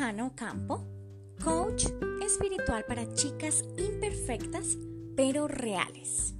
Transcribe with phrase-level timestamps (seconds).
[0.00, 0.82] Johanna Ocampo,
[1.44, 1.84] coach
[2.24, 4.78] espiritual para chicas imperfectas
[5.14, 6.32] pero reales.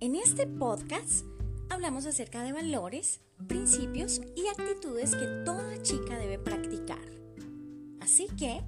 [0.00, 1.24] En este podcast
[1.68, 6.98] hablamos acerca de valores, principios y actitudes que toda chica debe practicar.
[8.00, 8.64] Así que,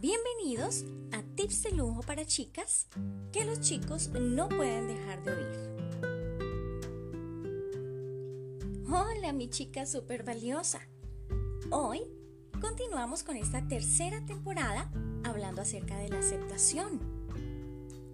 [0.00, 2.88] bienvenidos a Tips de Lujo para Chicas
[3.30, 5.70] que los chicos no pueden dejar de oír.
[8.88, 10.80] Hola mi chica super valiosa.
[11.70, 12.00] Hoy
[12.62, 14.88] continuamos con esta tercera temporada
[15.24, 17.00] hablando acerca de la aceptación.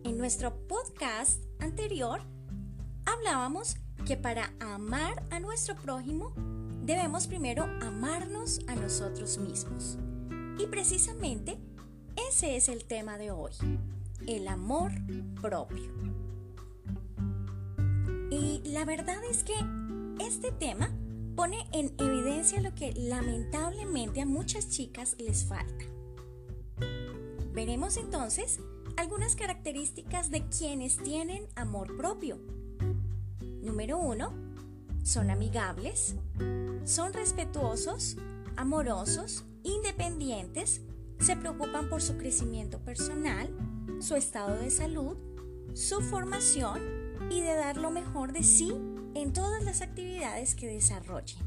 [0.05, 2.23] En nuestro podcast anterior
[3.05, 3.77] hablábamos
[4.07, 6.33] que para amar a nuestro prójimo
[6.83, 9.99] debemos primero amarnos a nosotros mismos.
[10.59, 11.59] Y precisamente
[12.31, 13.53] ese es el tema de hoy,
[14.27, 14.93] el amor
[15.43, 15.93] propio.
[18.31, 19.55] Y la verdad es que
[20.21, 20.91] este tema
[21.39, 25.85] pone en evidencia lo que lamentablemente a muchas chicas les falta.
[27.53, 28.59] Veremos entonces
[28.97, 32.41] algunas características de quienes tienen amor propio.
[33.63, 34.33] Número uno,
[35.05, 36.17] son amigables,
[36.83, 38.17] son respetuosos,
[38.57, 40.81] amorosos, independientes,
[41.21, 43.49] se preocupan por su crecimiento personal,
[44.01, 45.17] su estado de salud,
[45.73, 46.81] su formación
[47.31, 48.73] y de dar lo mejor de sí
[49.19, 51.39] en todas las actividades que desarrollen.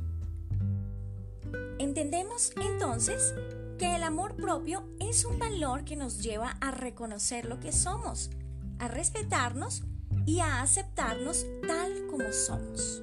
[1.80, 3.34] Entendemos entonces
[3.80, 8.30] que el amor propio es un valor que nos lleva a reconocer lo que somos,
[8.78, 9.84] a respetarnos
[10.26, 13.02] y a aceptarnos tal como somos.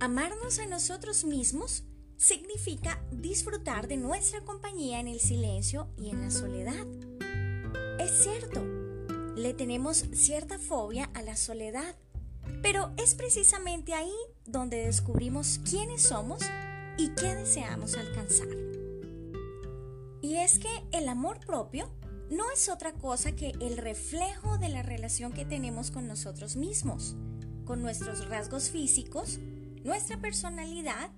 [0.00, 1.84] Amarnos a nosotros mismos
[2.16, 6.86] significa disfrutar de nuestra compañía en el silencio y en la soledad.
[8.00, 8.60] Es cierto,
[9.36, 11.96] le tenemos cierta fobia a la soledad
[12.62, 14.12] pero es precisamente ahí
[14.46, 16.42] donde descubrimos quiénes somos
[16.98, 18.48] y qué deseamos alcanzar.
[20.20, 21.90] Y es que el amor propio
[22.30, 27.16] no es otra cosa que el reflejo de la relación que tenemos con nosotros mismos,
[27.64, 29.38] con nuestros rasgos físicos,
[29.84, 31.10] nuestra personalidad,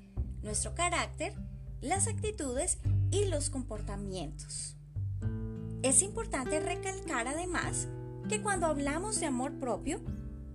[0.42, 1.34] nuestro carácter,
[1.80, 2.78] las actitudes
[3.10, 4.76] y los comportamientos.
[5.82, 7.88] Es importante recalcar además
[8.28, 10.00] que cuando hablamos de amor propio,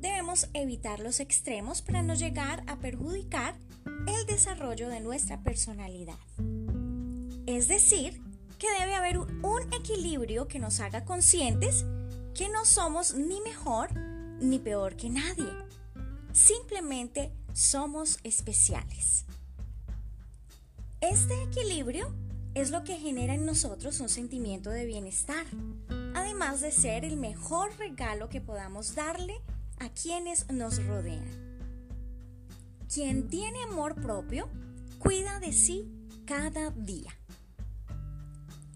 [0.01, 3.55] debemos evitar los extremos para no llegar a perjudicar
[4.07, 6.17] el desarrollo de nuestra personalidad.
[7.45, 8.21] Es decir,
[8.57, 11.85] que debe haber un equilibrio que nos haga conscientes
[12.33, 13.89] que no somos ni mejor
[14.39, 15.49] ni peor que nadie.
[16.31, 19.25] Simplemente somos especiales.
[21.01, 22.13] Este equilibrio
[22.53, 25.45] es lo que genera en nosotros un sentimiento de bienestar,
[26.13, 29.41] además de ser el mejor regalo que podamos darle
[29.79, 31.25] a quienes nos rodean.
[32.93, 34.49] Quien tiene amor propio
[34.99, 35.89] cuida de sí
[36.25, 37.11] cada día.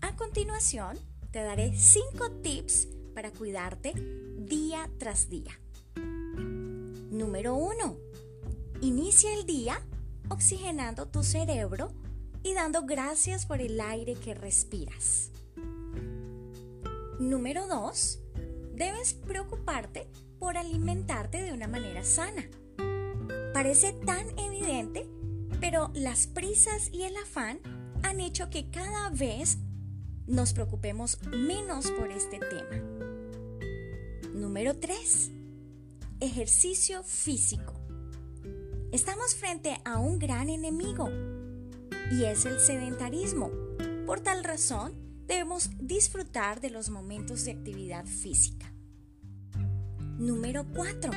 [0.01, 0.97] A continuación,
[1.31, 3.93] te daré 5 tips para cuidarte
[4.37, 5.59] día tras día.
[5.95, 7.97] Número 1.
[8.81, 9.81] Inicia el día
[10.29, 11.91] oxigenando tu cerebro
[12.43, 15.31] y dando gracias por el aire que respiras.
[17.19, 18.22] Número 2.
[18.73, 20.07] Debes preocuparte
[20.39, 22.49] por alimentarte de una manera sana.
[23.53, 25.07] Parece tan evidente,
[25.59, 27.59] pero las prisas y el afán
[28.01, 29.59] han hecho que cada vez
[30.25, 32.83] nos preocupemos menos por este tema.
[34.33, 35.31] Número 3.
[36.19, 37.73] Ejercicio físico.
[38.91, 41.09] Estamos frente a un gran enemigo
[42.11, 43.51] y es el sedentarismo.
[44.07, 44.93] Por tal razón,
[45.27, 48.73] debemos disfrutar de los momentos de actividad física.
[50.17, 51.11] Número 4.